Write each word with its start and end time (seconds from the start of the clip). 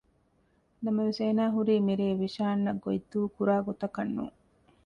ނަމަވެސް 0.83 1.19
އޭނާ 1.23 1.43
ހުރީ 1.55 1.75
މިރޭ 1.87 2.07
ވިޝާން 2.21 2.61
އަށް 2.65 2.81
ގޮތް 2.83 3.05
ދޫކުރާ 3.11 3.55
ގޮތަކަށް 3.67 4.13
ނޫން 4.15 4.35